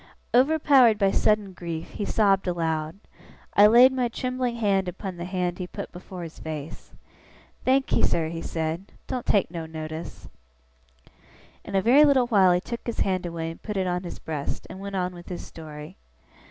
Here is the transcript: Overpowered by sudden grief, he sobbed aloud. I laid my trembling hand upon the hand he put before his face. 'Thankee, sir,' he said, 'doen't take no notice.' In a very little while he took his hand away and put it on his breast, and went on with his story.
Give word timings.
Overpowered 0.33 0.97
by 0.97 1.11
sudden 1.11 1.53
grief, 1.53 1.91
he 1.91 2.05
sobbed 2.05 2.47
aloud. 2.47 2.95
I 3.53 3.67
laid 3.67 3.93
my 3.93 4.07
trembling 4.07 4.55
hand 4.55 4.87
upon 4.87 5.15
the 5.15 5.25
hand 5.25 5.59
he 5.59 5.67
put 5.67 5.91
before 5.91 6.23
his 6.23 6.39
face. 6.39 6.91
'Thankee, 7.65 8.01
sir,' 8.01 8.29
he 8.29 8.41
said, 8.41 8.93
'doen't 9.05 9.27
take 9.27 9.51
no 9.51 9.67
notice.' 9.67 10.27
In 11.63 11.75
a 11.75 11.83
very 11.83 12.03
little 12.03 12.25
while 12.25 12.51
he 12.51 12.59
took 12.59 12.87
his 12.87 13.01
hand 13.01 13.27
away 13.27 13.51
and 13.51 13.61
put 13.61 13.77
it 13.77 13.85
on 13.85 14.01
his 14.01 14.17
breast, 14.17 14.65
and 14.71 14.79
went 14.79 14.95
on 14.95 15.13
with 15.13 15.29
his 15.29 15.45
story. 15.45 15.97